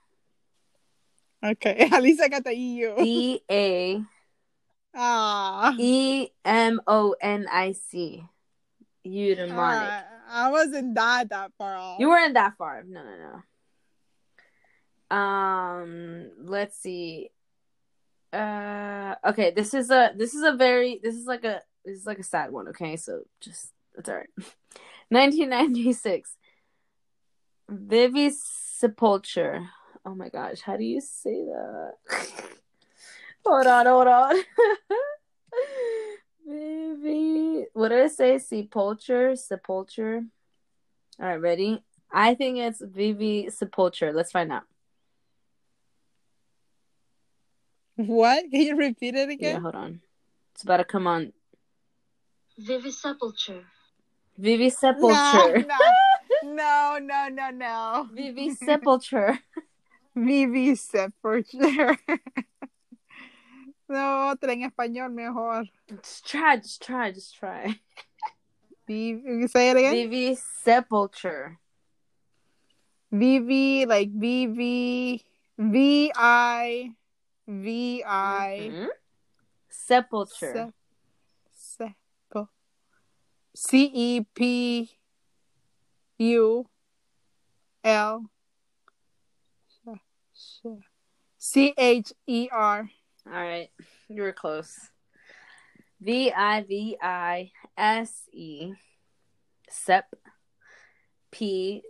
[1.53, 2.97] Okay, at least I got the EU.
[2.97, 4.03] D A.
[4.95, 5.75] Ah.
[5.79, 8.25] E M O N I C.
[9.07, 9.99] Eudaimonic.
[9.99, 12.01] Uh, I wasn't that that far off.
[12.01, 12.83] You weren't that far.
[12.83, 13.43] No, no,
[15.11, 15.17] no.
[15.17, 17.31] Um, let's see.
[18.33, 19.53] Uh, okay.
[19.53, 22.25] This is a this is a very this is like a this is like a
[22.25, 22.69] sad one.
[22.69, 24.31] Okay, so just that's all right.
[25.09, 26.37] 1996.
[27.69, 29.69] Vivi Sepulture.
[30.07, 31.95] Oh my gosh, how do you say that?
[33.45, 34.37] hold on, hold on.
[36.47, 37.67] Baby.
[37.73, 38.39] what did I say?
[38.39, 40.23] Sepulture, Sepulture.
[41.19, 41.83] All right, ready?
[42.13, 44.13] I think it's Vivi Sepulture.
[44.13, 44.63] Let's find out.
[47.97, 48.49] What?
[48.49, 49.55] Can you repeat it again?
[49.55, 50.01] Yeah, hold on.
[50.55, 51.33] It's about to come on.
[52.57, 53.65] Vivi Sepulture.
[54.39, 55.65] Vivi Sepulture.
[55.67, 55.79] No,
[56.45, 58.09] no, no, no, no.
[58.13, 59.41] Vivi Sepulture.
[60.17, 61.99] Vivi Sepulture.
[63.89, 65.65] no, otra en español mejor.
[66.03, 67.79] Just try, just try, just try.
[68.89, 69.93] Vivi, say it again.
[69.93, 71.59] Vivi Sepulture.
[73.13, 75.23] Vivi, like Vivi,
[75.59, 76.91] V I,
[77.47, 78.71] V I.
[78.73, 78.87] Mm-hmm.
[79.69, 80.73] Sepulture.
[83.55, 84.91] C E P
[86.19, 86.67] U
[87.83, 88.31] L
[91.47, 92.91] C H E R.
[93.25, 93.71] All right,
[94.09, 94.91] you were close.
[96.01, 98.73] V I V I S E.
[99.71, 100.13] Sep.
[101.31, 101.83] P.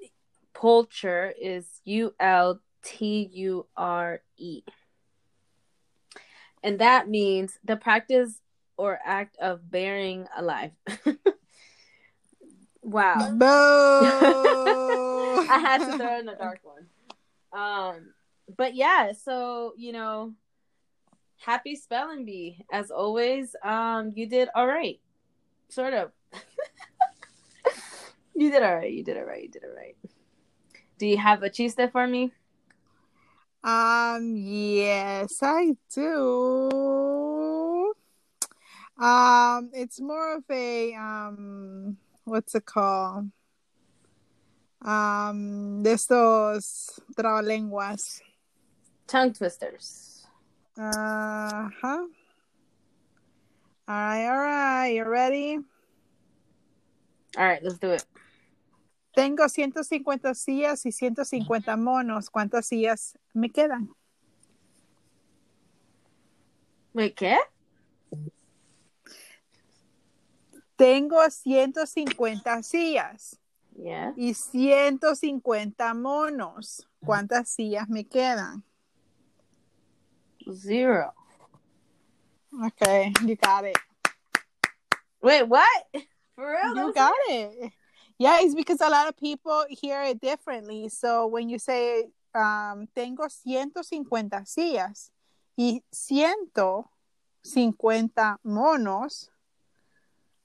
[0.52, 4.62] Pulture is U L T U R E.
[6.62, 8.42] And that means the practice
[8.76, 10.72] or act of bearing alive.
[12.82, 13.16] Wow.
[15.50, 16.86] I had to throw in a dark one.
[17.52, 18.14] Um,
[18.56, 20.34] but yeah, so you know,
[21.38, 23.54] happy spelling bee as always.
[23.62, 25.00] Um, you did all right,
[25.68, 26.12] sort of.
[28.34, 28.92] you did all right.
[28.92, 29.42] You did all right.
[29.42, 29.96] You did all right.
[30.98, 32.32] Do you have a cheese for me?
[33.62, 37.94] Um, yes, I do.
[38.96, 43.30] Um, it's more of a um, what's it called?
[44.80, 48.22] Um, de estos trabalenguas.
[49.06, 50.26] Tongue twisters.
[50.78, 52.06] Uh huh.
[53.88, 54.88] All right, all right.
[54.88, 55.58] You ready?
[57.38, 58.04] All right, let's do it.
[59.14, 62.28] Tengo 150 sillas y 150 monos.
[62.30, 63.88] ¿Cuántas sillas me quedan?
[66.92, 67.38] Wait, ¿qué?
[70.76, 73.38] Tengo 150 sillas
[73.78, 74.12] Yeah.
[74.16, 76.86] y 150 monos.
[77.04, 78.64] ¿Cuántas sillas me quedan?
[80.52, 81.12] Zero.
[82.64, 83.76] Okay, you got it.
[85.22, 85.86] Wait, what?
[86.36, 86.76] For real?
[86.76, 87.72] You got it.
[88.18, 90.88] Yeah, it's because a lot of people hear it differently.
[90.88, 95.10] So when you say um, tengo 150 sillas
[95.56, 99.30] y 150 monos,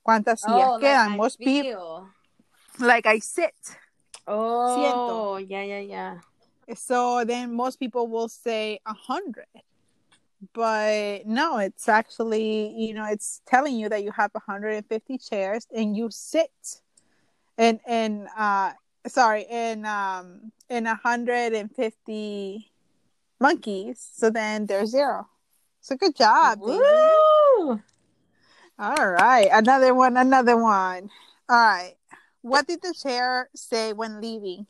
[0.04, 1.12] ¿cuántas sillas Oh, like quedan?
[1.12, 2.10] I Most people,
[2.80, 3.54] like I sit.
[4.28, 6.20] Oh, yeah, yeah, yeah.
[6.76, 9.48] So then most people will say a hundred.
[10.54, 15.96] But no, it's actually, you know, it's telling you that you have 150 chairs and
[15.96, 16.82] you sit
[17.58, 18.72] and and uh
[19.08, 22.72] sorry, in um in 150
[23.40, 24.10] monkeys.
[24.14, 25.28] So then there's zero.
[25.80, 26.60] So good job.
[28.80, 29.50] All right.
[29.52, 31.10] Another one, another one.
[31.50, 31.96] All right.
[32.42, 34.66] What did the chair say when leaving?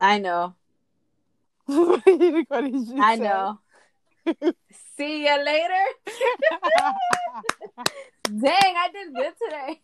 [0.00, 0.56] I know.
[2.48, 3.22] what did she I say?
[3.22, 3.58] know.
[4.96, 5.84] See you later.
[8.24, 9.80] Dang, I did good today.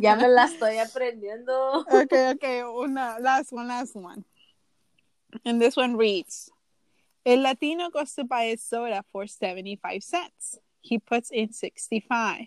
[0.02, 1.84] ya me la estoy aprendiendo.
[1.92, 2.62] okay, okay.
[2.62, 4.24] Una, last one, last one.
[5.44, 6.50] And this one reads
[7.26, 10.58] El Latino goes to buy a soda for 75 cents.
[10.80, 12.46] He puts in 65.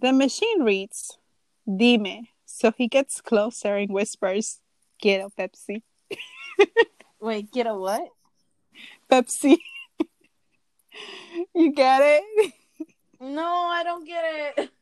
[0.00, 1.18] The machine reads
[1.66, 2.28] Dime.
[2.44, 4.60] So he gets closer and whispers,
[5.02, 5.82] Quiero Pepsi.
[7.20, 8.08] Wait, get a what?
[9.10, 9.56] Pepsi.
[11.54, 12.52] you get it?
[13.20, 14.24] No, I don't get
[14.58, 14.70] it.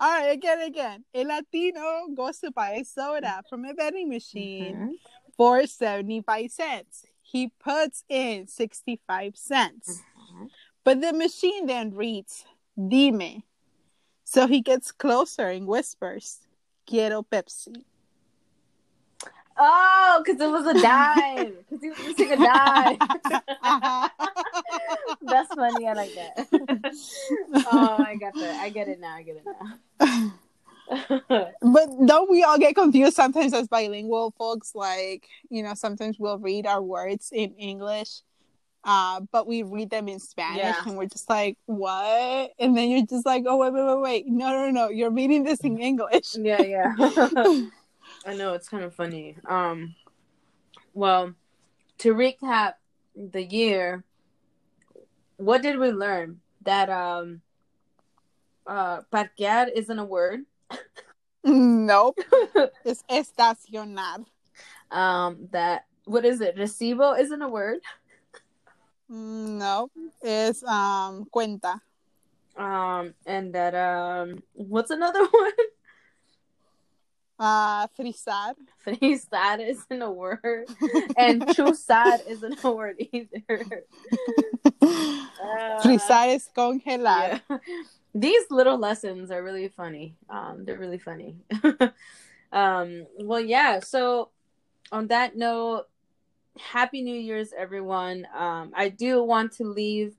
[0.00, 1.04] All right, again, again.
[1.14, 4.76] A Latino goes to buy a soda from a vending machine.
[4.76, 4.92] Mhm.
[5.36, 7.04] for 75 cents.
[7.22, 10.02] He puts in 65 cents.
[10.16, 10.50] Mhm.
[10.82, 12.44] But the machine then reads,
[12.76, 13.44] Dime.
[14.24, 16.40] So he gets closer and whispers,
[16.86, 17.84] Quiero Pepsi.
[19.60, 21.54] Oh, because it was a dime.
[21.68, 22.98] Because he was using a dime.
[25.22, 25.86] That's funny.
[25.86, 26.48] I like that.
[27.72, 28.60] oh, I got that.
[28.62, 29.14] I get it now.
[29.14, 29.44] I get it
[30.00, 30.32] now.
[31.60, 34.74] but don't we all get confused sometimes as bilingual folks?
[34.74, 38.22] Like, you know, sometimes we'll read our words in English,
[38.84, 40.80] uh, but we read them in Spanish Yeah.
[40.86, 42.52] and we're just like, what?
[42.58, 44.26] And then you're just like, oh, wait, wait, wait, wait.
[44.28, 44.88] No, no, no.
[44.88, 46.36] You're reading this in English.
[46.36, 46.94] yeah, yeah.
[48.26, 49.36] I know it's kind of funny.
[49.46, 49.94] Um,
[50.94, 51.34] well,
[51.98, 52.74] to recap
[53.14, 54.04] the year,
[55.36, 56.40] what did we learn?
[56.62, 57.40] That um,
[58.66, 60.40] uh, parquear isn't a word.
[61.44, 62.18] nope.
[62.84, 64.24] It's estacionar.
[64.90, 66.56] um, that what is it?
[66.56, 67.80] Recibo isn't a word.
[69.08, 69.90] No,
[70.22, 71.80] It's um cuenta.
[72.56, 75.52] Um, and that um, what's another one?
[77.38, 78.54] Uh frisar.
[78.84, 80.66] Frisar isn't a word,
[81.16, 83.84] and chusar isn't a word either.
[84.82, 87.40] Uh, frisar es congelar.
[87.48, 87.58] yeah.
[88.14, 90.16] These little lessons are really funny.
[90.28, 91.36] Um, they're really funny.
[92.52, 93.80] um, well, yeah.
[93.80, 94.30] So,
[94.90, 95.84] on that note,
[96.58, 98.26] happy New Year's, everyone.
[98.36, 100.16] Um, I do want to leave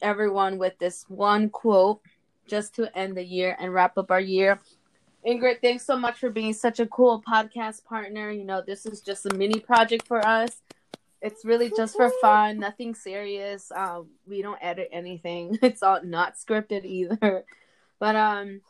[0.00, 2.00] everyone with this one quote
[2.46, 4.60] just to end the year and wrap up our year.
[5.26, 8.30] Ingrid, thanks so much for being such a cool podcast partner.
[8.30, 10.62] You know, this is just a mini project for us.
[11.20, 13.72] It's really just for fun, nothing serious.
[13.74, 15.58] Um, we don't edit anything.
[15.62, 17.44] It's all not scripted either.
[17.98, 18.60] But um,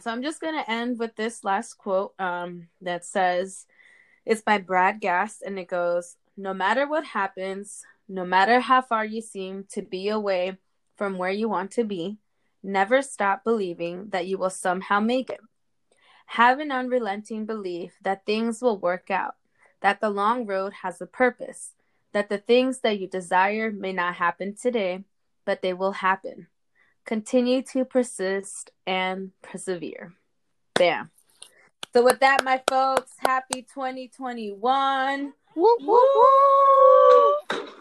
[0.00, 3.66] so I'm just gonna end with this last quote um that says,
[4.24, 9.04] "It's by Brad Gast, and it goes: No matter what happens, no matter how far
[9.04, 10.56] you seem to be away
[10.96, 12.16] from where you want to be,
[12.62, 15.40] never stop believing that you will somehow make it.
[16.32, 19.36] Have an unrelenting belief that things will work out,
[19.80, 21.72] that the long road has a purpose,
[22.12, 25.04] that the things that you desire may not happen today,
[25.46, 26.48] but they will happen.
[27.06, 30.12] Continue to persist and persevere.
[30.74, 31.10] Bam.
[31.94, 35.32] So, with that, my folks, happy 2021.
[35.56, 37.32] Woo, woo, woo.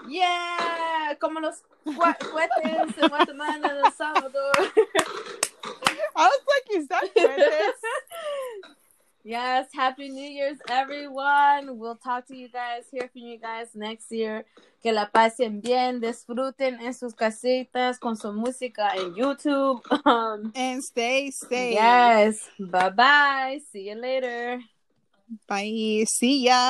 [0.08, 4.54] Yeah, como los cohetes en Guatemala El Salvador.
[6.18, 7.74] I was like, is that?
[9.28, 11.78] Yes, happy New Year's, everyone.
[11.78, 14.46] We'll talk to you guys, hear from you guys next year.
[14.82, 19.82] Que la pasen bien, disfruten en sus casitas con su música en YouTube.
[20.06, 21.74] Um, and stay safe.
[21.74, 23.60] yes, bye bye.
[23.70, 24.62] See you later.
[25.46, 26.06] Bye.
[26.08, 26.64] See ya.